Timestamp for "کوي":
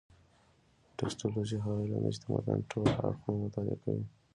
3.83-4.05